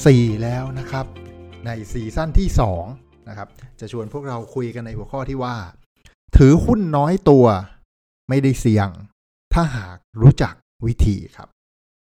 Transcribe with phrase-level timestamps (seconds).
[0.00, 1.06] 4 แล้วนะครับ
[1.66, 2.48] ในซีซั่นที่
[2.88, 3.48] 2นะครับ
[3.80, 5.56] จะชวนพวกเราคุยกันในหัวข้อที่ว่า
[6.36, 7.46] ถือหุ้นน้อยตัว
[8.28, 8.88] ไม่ได้เสี่ยง
[9.54, 10.54] ถ้าหากรู้จัก
[10.86, 11.48] วิธีครับ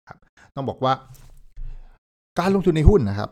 [0.09, 0.19] ครับ
[0.55, 0.93] ต้องบอกว่า
[2.39, 3.31] การลงทุนในหุ้นนะครับ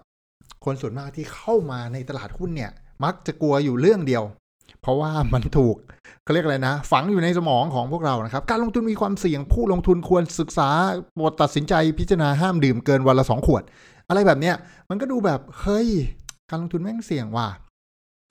[0.64, 2.70] คนส่วนมากที่เข้ามาในตลาดหุ้นเนี่ย
[3.04, 4.24] มักจะกลัวอยู่เรื่องเดียว
[4.80, 5.76] เพราะว่ามันถูก
[6.24, 10.68] เขาเรียกอะไรนะ ฝังอยู่ในสมองของพวกเรานะครับ การลงทุนมีความเสี่ยงผู้ลงทุนควรศึกษา
[11.14, 13.64] โปรดตัดสินใจพิจารณาห้ามดื่มเกินวันละสองขวด
[14.08, 14.56] อะไรแบบเนี้ย
[14.90, 15.88] มันก็ดูแบบเฮ้ย
[16.50, 17.48] การลงทุนแม่งเสี่ยงว่ะ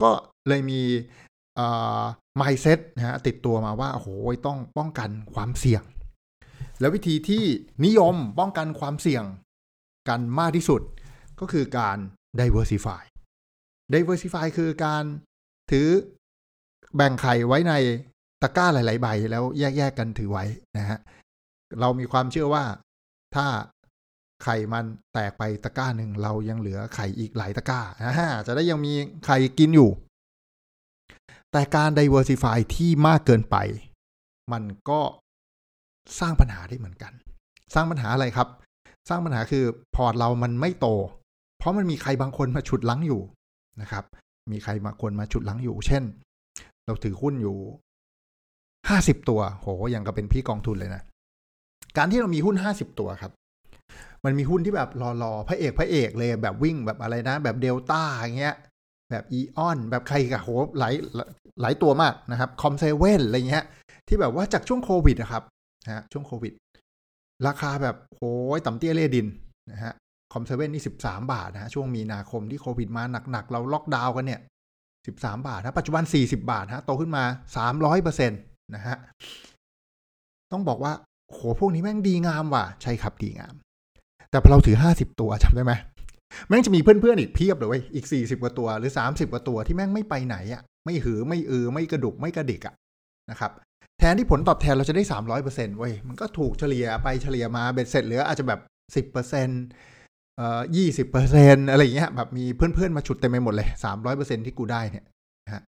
[0.02, 0.10] ก็
[0.48, 0.80] เลยมี
[1.56, 1.66] เอ่
[1.98, 2.02] อ
[2.40, 4.08] mindset นะฮะติดตัวมาว่าโอ้โห
[4.46, 5.82] ต้องป้องกันความเสี่ยง
[6.80, 7.44] แล้ววิธีที่
[7.84, 9.24] นิยมป้องกันความเสี่ยง
[10.08, 10.82] กันมากที่สุด
[11.40, 11.98] ก็คือการ
[12.40, 13.02] diversify
[13.94, 15.04] diversify คือการ
[15.70, 15.88] ถือ
[16.96, 17.72] แบ่งไข่ไว้ใน
[18.42, 20.44] ตะกร้าหลาย ๆ ใบแล้วแยก ๆ กันถือไว้
[20.76, 20.98] นะฮะ
[21.80, 22.64] เรามีความเชื่อว่า
[23.34, 23.46] ถ้า
[24.44, 27.80] ไข่มันแตกไปตะกร้าหนึ่งเรายังเหลือไข่อีกหลายตะกร้า
[28.46, 28.92] จะได้ยังมี
[29.26, 29.90] ไข่กินอยู่
[31.52, 33.56] แต่การ diversify ที่มากเกินไป
[34.52, 35.00] มันก็
[36.20, 37.12] สร้างปัญหาได้เหมือนกัน
[37.74, 38.48] สร้างปัญหาอะไรครับ
[39.08, 39.64] สร้างปัญหาคือ
[39.94, 40.86] พอร์ตเรามันไม่โต
[41.58, 43.22] เพราะมันมีใครบางคนมาฉุดลังอยู่
[43.80, 44.04] นะครับ
[44.52, 46.02] มีใครบางคนมาฉุดลังอยู่ เช่น
[46.86, 47.56] เราถือหุ้นอยู่
[48.88, 51.02] ห้าสิบตัว โห อย่างกับเป็นพี่กองทุนเลยนะ
[51.96, 53.32] การที่เรามีหุ้นห้าสิบตัวครับ
[54.24, 54.90] มันมีหุ้นที่แบบ
[55.22, 58.56] รอๆพระเอกพระเอกเลยแบบวิ่งแบบอะไรนะ แบบเดลต้าอย่างเงี้ย
[59.10, 60.48] แบบอีออน แบบใครกับโห
[60.78, 60.94] หลาย
[61.60, 63.64] หลายตัวมากนะครับคอมเซเว่นอะไรเงี้ย
[64.08, 65.42] ที่แบบว่าจากช่วงโควิดนะครับ
[65.92, 66.52] ฮะช่วงโควิด
[67.46, 68.22] ราคาแบบโห
[68.56, 69.26] ยต่ำเตี้ยเล่ดิน
[69.72, 69.92] นะฮะ
[70.32, 74.40] คอมเซเว่นนี่สิบสามบาทนะฮะช่วงมีนาคมที่โควิดมาหนักๆ เราล็อกดาวน์กันเนี่ย
[75.06, 77.24] สิบสามบาทนะปัจจุบันสี่สิบาทฮะโตขึ้นมา
[77.56, 78.36] สามร้อยเปอร์เซ็นต
[78.74, 78.96] นะฮะ
[80.52, 80.92] ต้องบอกว่า
[81.28, 83.54] โหพวกนี้แม่งดีงามว่ะ ใช่ครับดีงาม
[84.36, 85.72] แต่พอเราถือห้าสิบตัวจำได้ไหม
[86.48, 92.74] แม่งจะมีเพื่อนๆอีกเพียบเลยเว้ยอีกสี่สิบกว่าตัวหรือสามสิบกว่าตัวที่แม่งไม่ไปไหนอะไม่หือไม่อือไม่กระดุกไม่กระดิกอะ
[93.30, 93.50] นะครับ
[93.98, 98.60] แทนที่ผลตอบแทนเราจะได้สามร้อยเปอร์เซ็นต์เว้ยมันก็ถูกเฉลี่ยไปเฉลี่ยมาเบ็ดเสร็จเหลืออาจจะแบบ
[98.96, 99.62] สิบเปอร์เซ็นต์
[100.36, 105.04] เอ่อยี่สิบเปอร์เซ็นอะไรอย่างเงี้ยแบบมีเพื่อนๆมาฉุดเต็มไปหมดเลยสามร้อยเปอร์เซ็นที่กูได้เนี่ย
[105.46, 105.62] นะฮะ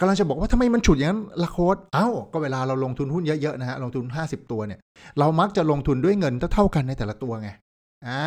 [0.00, 4.80] กำลังจะบอกว่าทำไมมันฉุดอย่างนั้นละโค้ดเอ้า ก็เวลาเราลงทุนหุ้นเยอะๆนะฮะลงทุนห้าสิบตัวเนี่ย
[5.18, 7.50] เรามักจะลงทุนด้วยเงินเท่าๆกันในแต่ละตัวไง
[8.06, 8.20] อ่า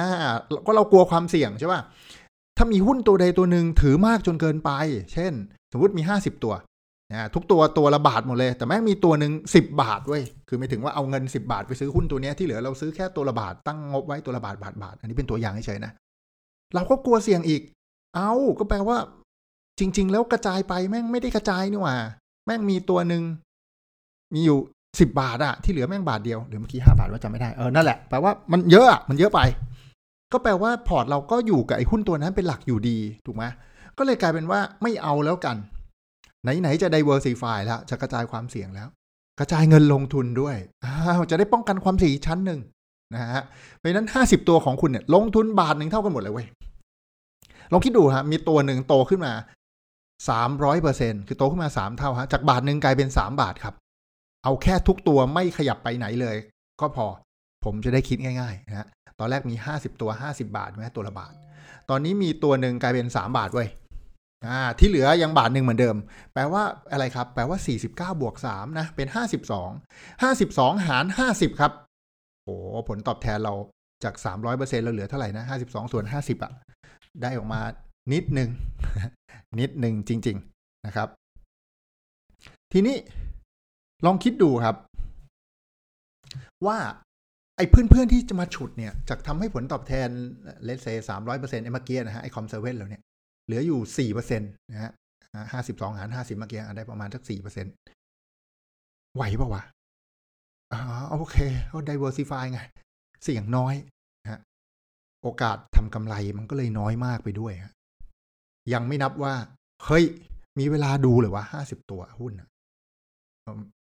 [0.65, 1.81] ก็เรากลัวความเสี่ยงใช่ป่ะ
[2.57, 4.71] ถ้ามีหุ้นตัวใดตัวหนึ่งถือมากจนเกินไป
[5.13, 5.33] เช่น
[5.71, 6.53] สมมติมีห้าสิบตัว
[7.11, 15.91] นะทุกตัวตัวละบาทหมดเลย แต่แม่งมีตัวหนึ่งสิบบาทเว้ยคือไม่ถึงว่าเอาเงินสิบาทไปซื้อหุ้นตัวนี้ที่เหลือเราซื้อแค่ตัวละบาทตั้งงบไว้ตัวละบาทบาทบาท อันนี้เป็นตัวอย่างเฉยๆนะ
[16.75, 17.61] เราก็กลัวเสี่ยงอีก
[18.15, 18.97] เอาก็แปลว่า
[19.79, 21.95] จริง ๆ แล้วกระจายไปแม่งไม่ได้กระจายนี่หว่า
[22.45, 23.23] แม่งมีตัวหนึ่ง
[24.33, 24.59] มีอยู่
[24.99, 29.39] สิบบาทอะที่เหลือแม่งบาทเดียวหรือเมื่อกี้ห้าบาทว่าจำไม่ได้เออนั่นแหละแปลว่ามันเยอะอะมันเยอะไป
[30.33, 33.43] ก็แปลว่าพอร์ตเราก็อยู่กับไอ้หุ้นตัวนั้นเป็นหลักอยู่ดีถูกไหม
[33.97, 35.55] ก็เลยกลายเป็นว่าไม่เอาแล้วกัน
[36.43, 38.87] ไหนๆจะ diversify แล้วจะกระจายความเสี่ยงแล้ว
[39.39, 42.59] กระจายเงินลงทุนด้วยอ้าวจะได้ป้องกันความเสี่ยงชั้นหนึ่ง
[43.13, 43.43] นะฮะ
[43.79, 46.47] เพราะนั้นห้าสิบตัวของคุณเนี่ยลงทุนบาทหนึ่งเท่ากันหมดเลยเว้ย
[47.71, 49.33] ลองคิดดูฮะมีตัวหนึ่งโตขึ้นมา
[50.29, 53.73] สามร้อยเปอร์เซ็นคือโตขึ้นมาสามเท่าฮะจากบาทหนึ่งกลายเป็นสามบาทครับ
[54.45, 56.35] เอาแค่ทุกตัวไม่ขยับไปไหนเลย
[56.81, 57.05] ก็พอ
[57.65, 58.87] ผมจะได้คิดง่ายๆนะฮะ
[59.19, 61.33] ตอนแรกมีห้าสิบตัวห้าสิบาทไหมตัวละบาท
[61.89, 63.67] ตอนนี้มีตัวหนึ่งกลายเป็นสามบาทเว้ย
[64.47, 65.95] อ่าที่เหลือยังบาทหนึ่งเหมือนเดิม
[66.33, 69.69] แปลว่าอะไรครับ แปลว่าสี่สิบเก้าบวกสามนะ เป็นห้าสิบสอง
[70.23, 71.71] ห้าสิบสองหารห้าสิบครับ
[72.43, 72.55] โอ้
[72.89, 73.53] ผลตอบแทนเรา
[74.03, 76.51] จากสามร้อยเปอร์เซ็นเราเหลือเท่าไหร่นะห้าสิบสองส่วนห้าสิบอะ
[77.21, 77.61] ได้ออกมา
[78.13, 78.49] นิดหนึ่ง
[79.59, 81.07] นิดหนึ่งจริง ๆนะครับ
[82.73, 82.95] ทีนี้
[84.05, 84.75] ลองคิดดูครับ
[86.67, 86.77] ว่า
[87.57, 90.09] ไอ้เพื่อนๆที่จะมาฉุดเนี่ยจากทำให้ผลตอบแทน
[90.63, 93.01] less than สามร้อยเปอร์เซ็นต์ไอ้เมื่อกี้นะฮะไอ้ Com7เราเนี่ย
[93.45, 94.91] เหลืออยู่สี่เปอร์เซ็นต์นะฮะ
[95.51, 97.73] ห้าสิบสองหารห้าสิบเมื่อกี้ได้ประมาณสักสี่เปอร์เซ็นต์
[99.15, 99.63] ไหวปะวะ
[100.73, 100.79] อ๋อ
[101.19, 101.37] โอเค
[101.71, 102.59] ก็ diversify ไง
[103.23, 103.75] เสี่ยงน้อย
[104.23, 104.39] นะฮะ
[105.23, 107.73] โอกาสทำกำไรมันก็เลยน้อยมากไปด้วยฮะ
[108.73, 109.33] ยังไม่นับว่า
[109.85, 110.05] เฮ้ย
[110.59, 112.33] มีเวลาดูเลยว่าห้าสิบตัวหุ้น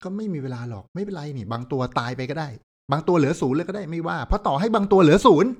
[0.03, 2.49] ก็ไม่มีเวลาหรอกไม่เป็นไรนี่ บางตัวตายไปก็ได้
[2.93, 5.51] บางตัวเหลือศูนย์เลยก็ได้ไม่ว่า เพราะต่อให้บางตัวเหลือศูนย์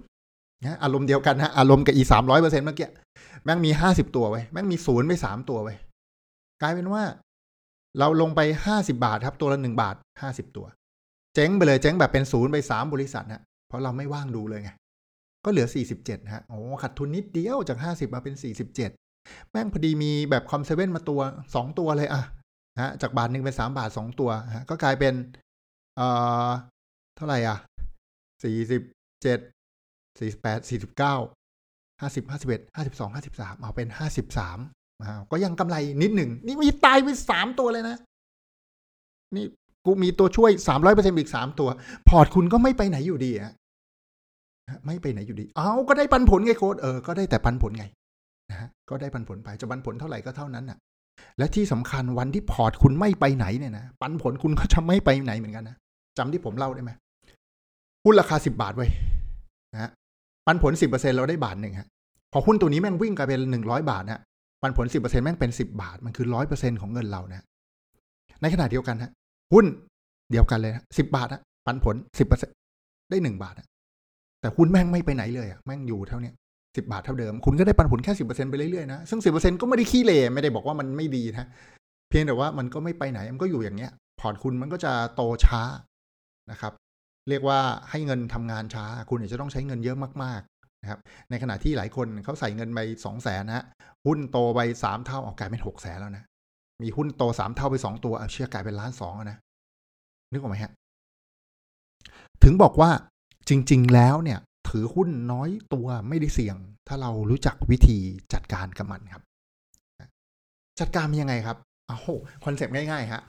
[0.65, 2.89] นะอารมณ์เดียวกันฮะอารมณ์กับอีสามร้อยเปอร์เซ็นต์เมื่อกี้
[3.45, 5.75] แม่งมีห้าสิบตัวไว้แม่งมีศูนย์ไปสามตัวไว้
[6.63, 7.03] กลายเป็นว่า
[7.99, 10.67] เราลงไปห้าสิบาทครับ ตัวละหนึ่งบาทห้าสิบตัว
[11.35, 14.71] เจ๊งไปเลยเจ๊งแบบเป็นศูนย์ไปสามบริษัทฮะเพราะเราไม่ว่างดูเลยไง
[15.45, 18.91] ก็เหลือสี่สิบเจ็ดฮะโอ้ขาดทุนนิดเดียวจากห้าสิบมาเป็นสี่สิบเจ็ด
[19.51, 21.21] แม่งพอดีมีแบบคอมเซเว่นมาตัว
[21.55, 22.23] สองตัวเลยอะ
[22.81, 25.15] ฮะจากบาทหนึ่งเป็นสามบาทสองตัวฮะก็กลายเป็น
[25.97, 26.09] เอ่
[26.47, 26.49] อ
[27.17, 27.59] เท่าไหร่อะ
[28.43, 28.83] สี่สิบ
[29.23, 29.39] เจ็ด
[30.19, 31.15] สี่สิบแปดสี่สิบเก้า
[32.01, 34.59] ห้าสิบห้าสิบเอ็ดห้าสิบสองห้าสิบสามเอาเป็นห้าสิบสาม
[35.31, 37.97] ก็ยังกำไรนิดหนึ่ง นี่มีตายไปสามตัวเลยนะ
[39.37, 39.45] นี่
[39.85, 41.69] กูมีตัวช่วยสามร้อยเปอร์เซ็นต์อีกสามตัว
[42.09, 43.53] พอร์ตคุณก็ไม่ไปไหนอยู่ดีอะ
[44.87, 47.85] ไม่ไปไหนอยู่ดี เอาก็ได้ปันผลไงโค้ดเออ ก็ได้แต่ปันผลไง
[48.51, 50.79] นะฮะก็ได้ปันผลไปจะปันผลเท่าไหร่ก็เท่านั้นน่ะ
[51.39, 55.77] และที่สำคัญวันที่พอร์ตคุณไม่ไปไหนเนี่ยนะปันผลคุณก็จะไม่ไปไหนเหมือนกันนะ
[56.19, 56.91] จำที่ผมเล่าได้ไหม
[58.05, 58.87] หุ้นราคาสิบาทไว้
[59.73, 59.91] นะฮะ
[60.47, 61.89] ปันผลสิบเปอร์เซ็นเราได้บาทหนึ่งฮะ
[62.33, 64.21] พอหุ้นตัวนี้แม่งวิ่งกลายเป็นหนึ่งร้อยบาทนะ
[64.63, 67.45] ปันผลสิบเปอร์เซ็นแม่งเป็นสิบบาท มันคือร้อยเปอร์เซ็นของเงินเรานะ
[68.43, 69.11] ในขณะเดียวกันฮะ
[69.53, 69.67] หุ้น
[70.31, 72.51] เดียวกันเลยนะสิบบาทนะปันผลสิบเปอร์เซ็น
[73.11, 73.67] ได้หนึ่งบาทนะ
[74.41, 76.33] แต่หุ้นแม่งไม่ไปไหนเลยอะแม่งอยู่เท่านี้
[76.77, 81.47] สิบาทเท่าเดิม คุณก็ได้ปันผลแค่สิบเปอร์เซ็นไปเรื่อยๆนะ ซึ่งสิบเปอร์เซ็นก็ไม่ได้ขี้เลไม่ได้บอกว่ามันไม่ดีนะ
[82.09, 85.63] เพียงแต่ว่ามันก็ไม่ไปไหน มันก็อยู่อย่างเงี้ย พอร์ตคุณมันก็จะโตช้า
[86.51, 86.73] นะครับ
[87.29, 87.59] เรียกว่า
[87.91, 93.65] ให้เงินทำงานช้า คุณอาจจะต้องใช้เงินเยอะมากๆนะครับ ในขณะที่หลายคนเขาใส่เงินไปสองแสนนะ
[94.07, 96.25] หุ้นโตไปสามเท่าออกกลายเป็นหกแสนแล้วนะ
[96.83, 99.39] มีหุ้นโตสามเท่าไปสองตัวเชื่อกลายเป็นล้านสองนะ
[100.33, 100.73] นึกออกไหมฮะ
[102.45, 102.91] ถึงบอกว่า
[103.49, 104.39] จริง ๆ แล้วเนี่ย
[104.73, 106.57] ถือหุ้นน้อยตัวไม่ได้เสี่ยง
[106.89, 107.99] ถ้าเรารู้จักวิธี
[108.33, 109.23] จัดการกับมันครับ
[110.81, 111.57] จัดการมันยังไงครับ
[111.91, 113.23] อ้าวคอนเซปต์ง่ายๆฮะ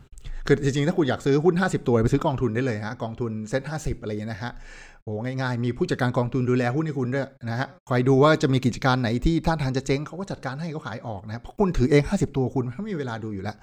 [0.48, 4.52] คือจริงๆ ถ้าคุณอยากซื้อหุ้น 50 ตัวไปซื้อกองทุนได้เลยฮะกองทุนเซ็ตห้าสิบอะไรอย่างนี้นะฮะ
[5.04, 13.56] โอ้ง่ายๆ มีผู้จัดการกองทุนดูแลหุ้นให้คุณด้วยนะฮะคอยดูว่าจะมีกิจการไหนที่ท่าทางจะเจ๊งเขาก็จัดการให้เขาขายออกนะเพราะคุณถือเอง 50 ตัวคุณไม่มีเวลาดูอยู่แล้ว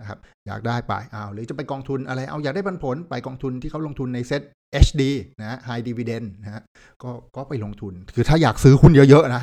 [0.00, 4.42] นะครับอยากได้ไปเอาหรือจะไปกองทุนอะไรเอาอยากได้ปันผลไปกองทุนที่เขาลงทุนในเซ็ต
[4.86, 5.02] HD
[5.40, 6.62] นะ High Dividend นะฮะ
[7.02, 9.42] ก็ก็ไปลงทุน คือถ้าอยากซื้อหุ้นเยอะๆนะ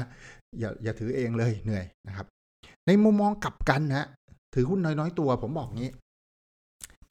[0.60, 2.26] อย่าอย่าถือเองเลยเหนื่อยนะครับ
[2.88, 4.08] ในมุมมองกลับกันนะ
[4.56, 5.92] ถือหุ้นน้อยๆตัวผมบอกงี้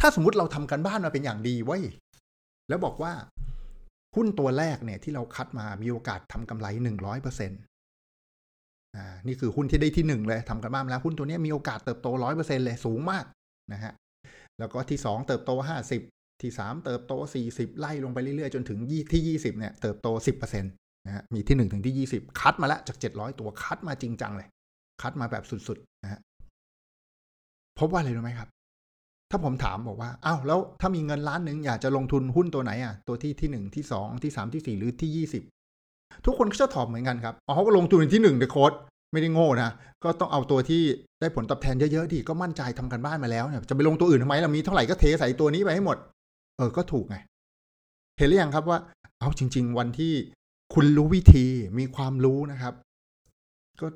[0.06, 1.78] ถ้าสมมติเราทำกันบ้านมาเป็นอย่างดีไว้
[2.68, 3.12] แล้วบอกว่า
[4.16, 7.60] หุ้นตัวแรกเนี่ยที่เราคัดมามีโอกาสทำกำไรหนึ่งร้อยเปอร์เซ็นต์
[8.96, 13.24] อ่านี่คือหุ้นที่ได้ที่หนึ่งเลยทำกันบ้านแล้วหุ้นตัวนี้มีโอกาสเติบโตร้อยเปอร์เซ็นต์เลยสูงมาก
[13.72, 13.92] นะฮะ
[14.58, 16.02] แล้วก็ที่สองเติบโตห้าสิบ
[16.42, 20.72] ที่สามเติบโตสี่สิบไล่ลงไปเรื่อยๆ จนถึงยี่ที่ยี่สิบเนี่ยเติบโตสิบเปอร์เซ็นต์
[21.06, 24.48] นะฮะมีที่หนึ่งถึงที่ยี่สิบคัดมาแล้วจากเจ็ดร้อยตัวคัดมาจริงจังเลย
[25.02, 26.20] คัดมาแบบสุดๆนะฮะ
[27.78, 28.53] พบว่าอะไรรู้ไหมครับ
[29.34, 35.42] ถ้าผมถามบอกว่าอ้าวแล้วถ้ามีเงินล้านหนึ่งอยากจะลงทุนหุ้นตัวไหนอะตัวที่ที่หนึ่งที่สองที่สามที่สี่หรือที่ยี่สิบ
[36.26, 38.72] ทุกคนก็จะตอบเหมือนกันครับอ๋อเขาก็ลงทุนที่หนึ่งเดโค้ด
[39.12, 39.70] ไม่ได้โง่นะ
[40.04, 40.82] ก็ต้องเอาตัวที่
[41.20, 45.96] ได้ผลตอบแทนเยอะๆที่ก็มั่นใจทำกันบ้านมาแล้วเนี่ยจะไปลงตัวอื่นทำไมเรามีเท่าไหร่ก็เทใส่ตัวนี้ไปให้หมด
[46.56, 47.16] เออก็ถูกไง
[48.18, 48.78] เห็นหรือยังครับว่า
[49.20, 50.12] เอาจริง ๆ วันที่
[50.74, 51.46] คุณรู้วิธี
[51.78, 52.74] มีความรู้นะครับ
[53.80, 53.86] ก็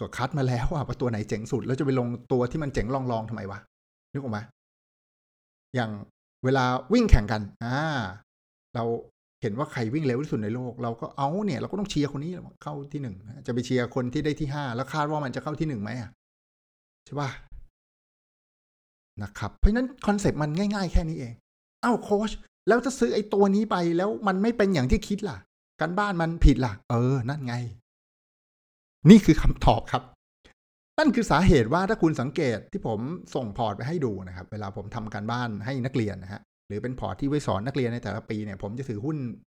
[0.00, 3.58] ก็คัดมาแล้วว่าตัวไหนเจ๋งสุด แล้วจะไปลงตัวที่มันเจ๋งลองๆทำไมวะ
[4.12, 4.38] นึกออกไหม
[5.74, 5.90] อย่าง
[6.44, 7.76] เวลาวิ่งแข่งกัน อ่า
[8.74, 8.84] เรา
[9.42, 12.30] เห็นว่าใครวิ่งเร็วที่สุดในโลก เราก็เอาเนี่ย เราก็ต้องเชียร์คนนี้
[12.62, 16.10] เข้าที่หนึ่งจะไปเชียร์คนที่ได้ที่ห้าแล้วคาดว่ามันจะเข้าที่หนึ่งไหมอะ
[17.04, 17.30] ใช่ป่ะ
[19.22, 21.32] นะครับ เพราะนั้นคอนเซปต์มันง่าย ๆ แค่นี้เอง
[21.82, 22.30] เอ้าโค้ช
[22.68, 25.36] แล้วจะซื้อไอ้ตัวนี้ไปแล้วมันไม่เป็นอย่างที่คิดล่ะ
[25.80, 27.54] การบ้านมันผิดล่ะ เออ นั่นไง
[29.10, 30.02] นี่คือคำตอบครับ
[31.02, 33.00] นั่นคือสาเหตุว่าถ้าคุณสังเกตที่ผม
[33.34, 39.16] ส่งพอร์ตไปให้ดูนะครับ เวลาผมทำการบ้านให้นักเรียนนะฮะหรือเป็นพอร์ตที่ไว้สอนนักเรียนในแต่ละปีเนี่ย ผมจะถือหุ้น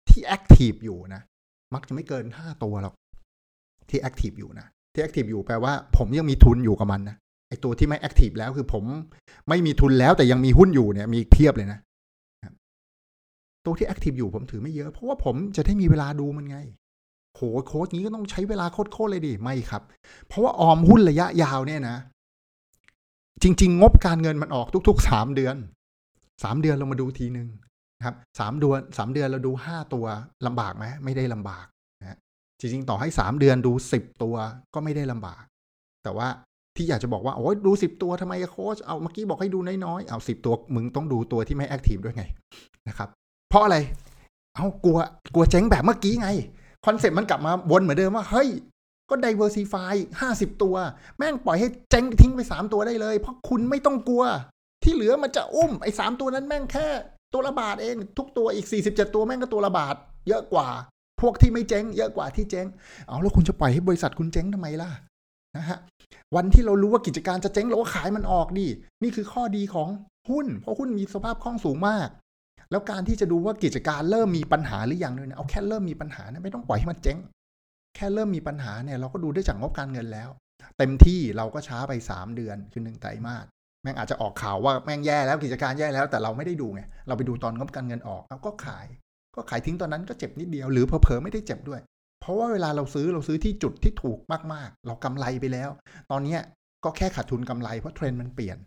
[0.09, 1.23] ที่ active อยู่นะ
[1.75, 2.95] มักจะไม่เกินห้าตัวหรอก
[3.91, 7.17] ที่ active อยู่นะที่ active อยู่แปลว่าผมยังมีทุนอยู่กับมันนะ
[7.49, 8.85] ไอตัวที่ไม่ active แล้วคือผม
[9.49, 11.79] ไม่มีทุนแล้วแต่ยังมีหุ้นอยู่เนี่ยมีเพียบเลยนะ
[13.65, 16.59] ตัวที่ active อยู่ผมถือไม่เยอะเพราะว่าผมจะได้มีเวลาดูมันไง
[17.35, 19.83] โหโค้ชนี้ก็ต้องใช้เวลาโคตรเลยดิไม่ครับ
[20.29, 21.97] เพราะว่าออมหุ้นระยะยาวเนี่ยนะ
[23.43, 25.57] จริง ๆ งบการเงินมันออกทุกๆสามเดือน
[26.43, 27.49] สามเดือนเรามาดูทีหนึ่ง
[28.07, 30.07] ครับสามเดือนสามเดือนเราดูห้าตัว
[30.47, 31.67] ลำบากไหมไม่ได้ลำบาก
[32.01, 32.19] นะ
[32.61, 34.35] จริง ๆ ต่อให้สามเดือนดูสิบตัว
[34.75, 35.43] ก็ไม่ได้ลำบาก
[36.05, 36.29] แต่ว่า
[36.77, 42.25] ที่อยากจะบอกว่าโอ้ยดูสิบตัวทำไมโค้ชเอาเมื่อกี้บอกให้ดูน้อยๆเอาสิบตัวมึงต้องดูตัวที่ไม่ active ด้วยไง
[42.89, 43.09] นะครับ
[43.49, 43.77] เพราะอะไร
[44.57, 44.99] เอากลัว
[45.35, 46.29] กลัวเจ๊งแบบเมื่อกี้ไง
[46.85, 48.49] คอนเซ็ปต์มันกลับมาวนเหมือนเดิมว่าเฮ้ย
[49.11, 50.77] ก็ diversify ห้าสิบตัว
[51.19, 54.25] แม่งปล่อยให้เจ๊งทิ้งไปสามตัวได้เลย เพราะคุณไม่ต้องกลัว
[54.83, 56.87] ที่เหลือมันจะอุ้มไอ้สามตัวนั้นแม่งแค่
[57.33, 59.95] ตัวละบาทเอง ทุกตัวอีกสี่สิบเจ็ดตัวแม่งก็ตัวละบาท
[60.29, 60.69] เยอะกว่า
[61.21, 62.67] พวกที่ไม่เจ๊ง เยอะกว่าที่เจ๊ง
[63.07, 64.91] เอาแล้วคุณจะปล่อยให้บริษัทคุณเจ๊งทำไมล่ะ
[65.57, 65.79] นะฮะ
[66.37, 68.67] วันที่เรารู้ว่ากิจการจะเจ๊งเราก็ขายมันออกดิ
[69.03, 69.89] นี่คือข้อดีของ
[70.31, 72.09] หุ้น เพราะหุ้นมีสภาพคล่องสูงมาก
[72.71, 77.19] แล้วการที่จะดูว่ากิจการเริ่มมีปัญหาหรือยังเนี่ยเอาแค่เริ่มมีปัญหานะไม่ต้องปล่อยให้มันเจ๊ง
[77.97, 80.29] แค่เริ่มมีปัญหาเนี่ยเราก็ดูได้จากงบการเงินแล้ว
[80.79, 83.47] เต็มที่เราก็ช้าไปสามเดือนคือหนึ่งไตรมาส
[83.83, 88.87] แม่งอาจจะออกข่าวว่าแม่งแย่แล้วกิจการแย่แล้วแต่เราไม่ได้ดูไงเราไปดูตอนงบการเงินออกเราก็ขาย
[89.37, 91.81] ก็ขายทิ้งตอนนั้นก็เจ็บนิดเดียวหรือเผลอๆไม่ได้เจ็บด้วย
[92.21, 94.19] เพราะว่าเวลาเราซื้อเราซื้อที่จุดที่ถูก
[94.53, 95.71] มากๆ เรากำไรไปแล้ว
[96.11, 96.37] ตอนเนี้
[96.85, 98.59] ก็แค่ขาดทุนกำไรเพราะเทรนด์มันเปลี่ยน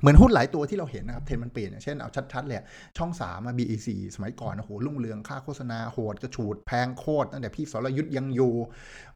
[0.00, 2.62] เหมือนหุ้นหลายตัวที่เราเห็นนะครับเทรนมันเปลี่ยนอย่างเช่นเอาชัดๆเลย
[2.98, 8.52] ช่องสามมา BEC สมัยก่อนโอ้โหรุ่งเรืองค่าโฆษณาโหดกระฉูดแพงโคตรตั้งแต่พี่สรยุทธ์ยังอยู่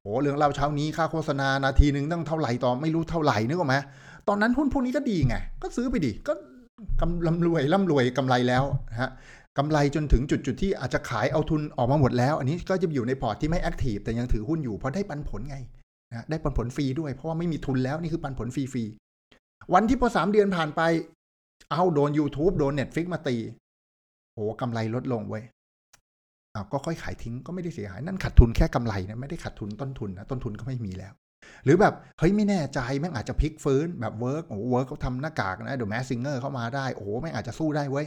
[0.01, 3.77] โอ้เรื่องเล่าเช้านี้ค่าโฆษณานาทีหนึ่งต้องเท่าไหร่ต่อไม่รู้เท่าไหร่นึกออกไหม
[4.29, 6.33] ตอนนั้นหุ้นพวกนี้ก็ดีไง ก็ซื้อไปดิก็
[7.01, 8.65] กำร่ำรวยร่ำรวยกำไรแล้ว
[9.01, 9.11] ฮะ
[9.59, 15.57] กำไรจนถึงจุดจุดที่อาจจะขายเอาทุนออกมาหมดแล้ว อันนี้ก็จะอยู่ในพอร์ตที่ไม่ active แต่ยังถือหุ้นอยู่เพราะได้ปันผลไง
[16.11, 18.85] นะได้ปันผลฟรีด้วยเพราะว่าไม่มีทุนแล้วนี่คือปันผลฟรี
[19.75, 20.81] วันที่พอสามเดือนผ่านไป
[21.71, 23.37] เอาโดน YouTube โดน Netflix มาตี
[24.35, 25.45] โอ้กำไรลดลงเว้ย
[26.53, 31.13] เอาก็ค่อยขายทิ้งก็ไม่ได้เสียหาย นั่นขาดทุนแค่กำไรนะไม่ได้ขาดทุนต้นทุนนะต้นทุนก็ไม่มีแล้ว
[31.65, 38.07] หรือแบบเฮ้ยไม่แน่ใจแม่งอาจจะพลิกฟื้นแบบ Work โอ้ Work เขาทำหน้ากากนะเดี๋ยว Mask Singer เข้ามาได้โอ้แม่งอาจจะสู้ได้เว้ย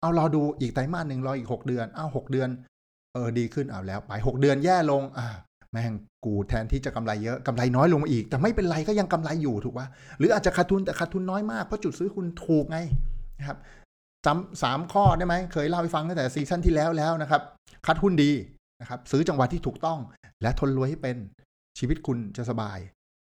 [0.00, 2.48] เอารอดูอีกไตรมาสหนึ่งรออีกหกเดือนอ้าวหกเดือน
[3.14, 5.26] เออดีขึ้นเอาแล้วไปหกเดือนแย่ลงอ่า
[5.72, 5.92] แม่ง
[6.24, 9.86] กูแทนที่จะกำไรเยอะกำไรน้อยลงมาอีก แต่ไม่เป็นไรก็ยังกำไรอยู่ถูกปะ
[10.18, 12.78] หรืออาจจะขาดทุนแต่ขาดทุนน้อยมากเพราะจุดซื้อคุณถูกไง
[13.38, 13.58] นะครับ
[14.26, 17.42] จำสามข้อได้ไหมเคยเล่าให้ฟังตั้งแต่ซีซั่นที่แล้วแล้วนะครับ
[17.86, 18.30] คัดหุ้นดี
[18.80, 19.98] นะครับ ซื้อจังหวะที่ถูกต้อง
[20.42, 21.16] และทนรวยให้เป็น
[21.78, 22.78] ชีวิตคุณจะสบาย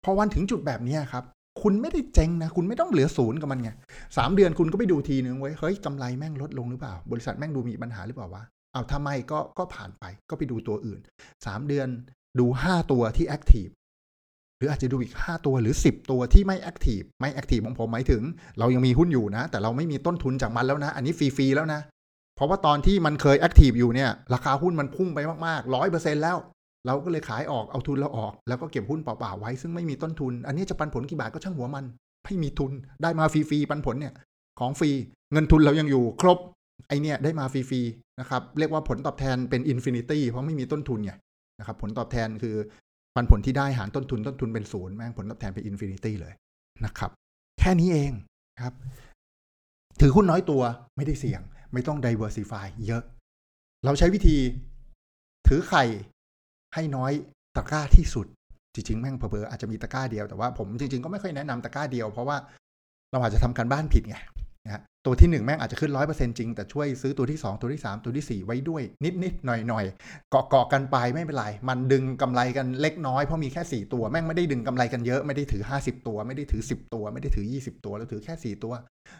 [0.04, 1.24] พอวันถึงจุดแบบนี้ครับ
[1.62, 3.70] คุณไม่ได้เจ๊งนะ คุณไม่ต้องเหลือศูนย์กับมันไง
[4.16, 8.42] สามเดือนคุณก็ไปดูทีนึงไว้เฮ้ยกำไรแม่งลดลงหรือเปล่า บริษัทแม่งดูมีปัญหาหรือเปล่าวะ
[8.72, 11.00] เอาทำไมก็ก็ผ่านไปก็ไปดูตัวอื่น
[11.46, 11.88] สามเดือน
[12.38, 13.66] ดูห้าตัวที่แอคทีฟ
[14.58, 18.22] หรืออาจจะดูอีก 5 ตัวหรือ 10 ตัวที่ไม่แอคทีฟไม่แอคทีฟของผมหมายถึง
[18.58, 21.80] เรายังมีหุ้นอยู่นะ แต่เราไม่มีต้นทุนจากมันแล้วนะ อันนี้ฟรีๆแล้วนะ
[22.36, 26.36] เพราะว่าตอนที่มันเคย active อยู่เนี่ยราคาหุ้นมันพุ่งไปมากๆร้อยเปอร์เซ็นต์แล้ว
[26.86, 31.84] เราก็เลยขายออกเอาทุนเราออก แล้วก็เก็บหุ้นเปล่าๆไว้ซึ่งไม่มีต้นทุน อันนี้จะปันผลกี่บาทก็ช่างหัวมัน
[32.24, 34.14] ไม่มีทุนได้มาฟรีๆปันผลเนี่ย
[34.60, 34.90] ของฟรี
[35.32, 36.38] เงินทุนเรายังอยู่ครบ
[36.88, 41.12] ไอเนี่ยได้มาฟรีๆนะครับเรียกว่าผลตอบแทนเป็น infinity เพราะไม่มีต้นทุนไง
[41.58, 42.56] นะครับผลตอบแทนคือ
[43.14, 46.32] ปันผลที่ได้หารต้นทุนต้นทุนเป็นศูนย์แม่งผลตอบแทนเป็น infinity เลย
[46.84, 47.10] นะครับ
[47.60, 48.12] แค่นี้เอง
[48.64, 48.74] ครับ
[50.00, 50.62] ถือหุ้นน้อยตัว
[50.96, 51.40] ไม่ได้เสี่ยง
[51.72, 53.02] ไม่ต้อง diversify เยอะ
[53.84, 54.36] เราใช้วิธี
[55.48, 55.84] ถือไข่
[56.74, 57.12] ให้น้อย
[57.56, 58.26] ตะกร้าที่สุด
[58.74, 62.36] จริงๆ แม่งเพอๆอาจจะมีตะกร้าเดียวแต่ว่าผมจริงๆก็ไม่ค่อยแนะนำตะกร้าเดียวเพราะว่า
[63.10, 64.16] เราอาจจะทำการบ้านผิดไง
[64.68, 69.84] นะตัวที่หนึ่งแม่งอาจจะขึ้นร้อยเปอร์เซ็นจริง แต่ช่วยซื้อตัวที่สองตัวที่สามตัวที่สี่ไว้ด้วย นิดนิดหน่อยหน่อย
[70.30, 78.72] เกาะเกาะกันไปไม่เป็นไร มันดึงกำไรกันเล็กน้อยเพราะมีแค่สี่ตัวแม่งไม่ได้ดึงกำไรกันเยอะไม่ได้ถือห้าสิบตัว ไม่ได้ถือสิบตัว ไม่ได้ถือยี่สิบตัวแล้วถือแค่สี่ตัว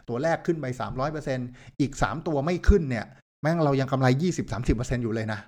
[0.09, 1.39] ตัวแรกขึ้นไปสามร้อยเปอร์เซ็น
[1.81, 3.05] อีกสามตัวไม่ขึ้นเนี่ย
[3.43, 5.41] แม่งเรายังกำไรยี่สิบสามสิบเปอร์เซ็นอยู่เลยนะ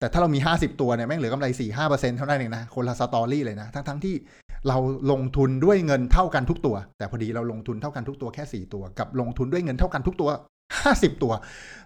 [0.00, 4.14] แต่ถ้าเรามีห้าสิบตัวเนี่ยแม่งเหลือกำไรสี่ห้าเปอร์เซ็นเท่านั้นเองนะคนละสตอรี่เลยนะทั้งทั้งที่
[4.68, 4.78] เรา
[5.12, 10.30] ลงทุนด้วยเงินเท่ากันทุกตัว แต่พอดีเราลงทุนเท่ากันทุกตัวแค่สี่ตัว กับลงทุนด้วยเงินเท่ากันทุกตัว
[10.80, 11.32] ห้าสิบตัว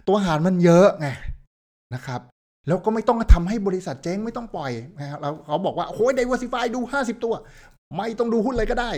[0.07, 1.07] ตัวหารมันเยอะไง
[1.93, 2.21] นะครับ
[2.67, 7.33] แล้วก็ไม่ต้องทำให้บริษัทเจ๊งไม่ต้องปล่อยนะครับเราเขาบอกว่าโอ้ย diversify ดูห้าสิบตัว
[7.97, 8.91] ไม่ต้องดูหุ้นเลยก็ได้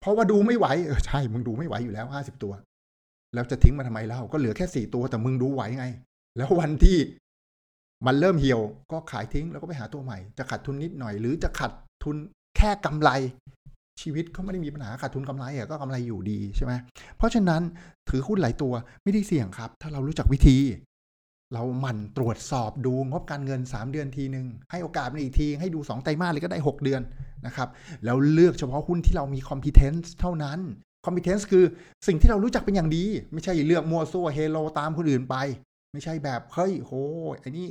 [0.00, 2.52] เพราะว่าดูไม่ไหวเออใช่มึงดูไม่ไหวอยู่แล้วห้าสิบตัว
[3.34, 5.86] แล้วจะทิ้งมาทำไมเล่าก็เหลือแค่สี่ตัวแต่มึงดูไหวไง
[6.36, 6.98] แล้ววันที่
[8.06, 8.60] มันเริ่มเหี่ยว
[8.92, 11.72] ก็ขายทิ้งแล้วก็ไปหาตัวใหม่ จะขาดทุนนิดหน่อย หรือจะขาด
[12.04, 12.16] ทุน
[12.56, 13.10] แค่กำไร
[14.02, 16.72] ชีวิตก็ไม่ได้มีปัญหาขาดทุนกำไรอะก็กำไรอยู่ดีใช่ไหม
[17.16, 17.62] เพราะฉะนั้น
[18.08, 20.58] ถือหุ้นหลายตัวไม่ได้เสี่ยงครับ ถ้าเรารู้จักวิธี
[21.54, 27.02] เราหมั่นตรวจสอบดูงบการเงิน 3 เดือนทีหนึ่งให้โอกาสมันอีกที ให้ดู 2 ไตรมาสเลยก็ได้ 6 เดือน
[27.46, 27.68] นะครับ
[28.04, 30.58] แล้วเลือกเฉพาะหุ้นที่เรามี competence เท่านั้น
[31.06, 31.64] competence คือ
[32.06, 35.36] สิ่งที่เรารู้จักเป็นอย่างดี ไม่ใช่เลือกมัวซัวเฮโลตามคนอื่นไป
[35.92, 36.92] ไม่ใช่แบบเฮ้ยโห
[37.40, 37.66] ไอ้นี่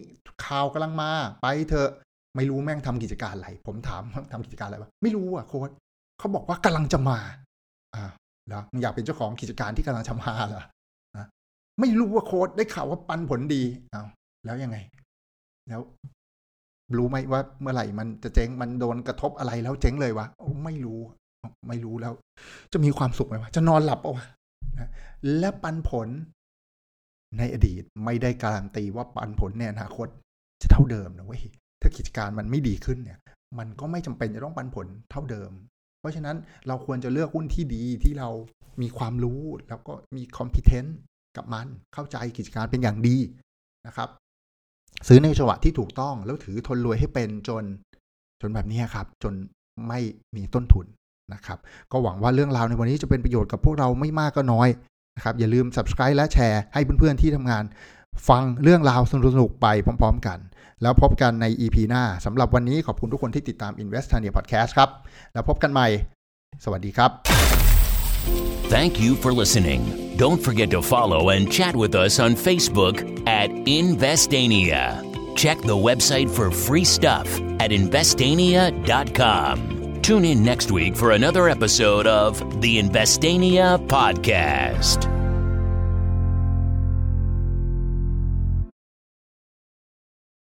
[0.45, 1.11] ข่าวกำลังมา
[1.43, 1.91] ไปเถอะ
[2.35, 5.69] ไม่รู้แม่งทำกิจการอะไร ผมถามทำกิจการอะไรวะไม่รู้อะโค้ด
[6.19, 7.17] เขาบอกว่ากำลังจะมา
[7.95, 8.03] อ่า
[8.49, 10.63] แล้วมึงอยากเป็นเจ้าของกิจการที่กำลังจะมาเหรอ
[11.17, 11.27] นะ
[11.79, 13.63] ไม่รู้ว่าโค้ดได้ข่าวว่าปันผลดี
[13.93, 14.07] อ้าว
[14.45, 14.77] แล้วยังไง
[15.69, 15.81] แล้ว
[16.97, 20.27] รู้ไหมว่าเมื่อไหร่มันจะเจ๊งมันโดนกระทบอะไรแล้วเจ๊งเลยวะ
[20.65, 20.99] ไม่รู้
[21.67, 22.13] ไม่รู้แล้ว
[22.73, 24.25] จะมีความสุขไหมวะจะนอนหลับเปะวะ
[25.39, 26.07] และปันผล
[27.37, 30.07] ในอดีตไม่ได้การันตีว่าปันผลในอนาคต
[30.61, 31.43] จะเท่าเดิมนะเว้ย
[31.83, 33.19] ถ้ากิจการมันไม่ดีขึ้นเนี่ย
[33.59, 35.51] มันก็ไม่จำเป็นจะต้องปันผลเท่าเดิม
[35.99, 36.35] เพราะฉะนั้น
[36.67, 38.29] เราควรจะเลือกหุ้นที่ดีที่เรา
[38.81, 40.91] มีความรู้แล้วก็มี competence
[41.37, 43.17] กับมันเข้าใจกิจการเป็นอย่างดี
[43.87, 44.09] นะครับ
[45.07, 47.63] ซื้อในจังหวะที่ถูกต้องแล้วถือทนรวยให้เป็นจน
[48.41, 49.33] จนแบบนี้ครับ จน
[49.87, 49.99] ไม่
[50.35, 50.85] มีต้นทุน
[51.33, 51.59] นะครับ
[51.91, 54.69] ก็หวังว่าเรื่องราวในวันนี้จะเป็นประโยชน์กับพวกเราไม่มากก็น้อย
[55.15, 57.63] นะครับอย่าลืม subscribe และแชร์ให้เพื่อนๆที่ทำงาน
[58.29, 59.67] ฟังเรื่องราวสนุกๆไป
[60.01, 60.39] พร้อม ๆ กัน
[60.83, 64.89] แล้วพบกันใน EP หน้าสำหรับวันนี้ขอบคุณทุกคนที่ติดตาม Investania Podcast ครับ
[65.33, 65.87] แล้วพบกันใหม่
[66.63, 67.11] สวัสดีครับ
[68.73, 69.81] Thank you for listening.
[70.23, 72.95] Don't forget to follow and chat with us on Facebook
[73.27, 73.49] at
[73.81, 74.83] Investania.
[75.35, 77.27] Check the website for free stuff
[77.59, 80.01] at investania.com.
[80.01, 85.12] Tune in next week for another episode of the Investania Podcast.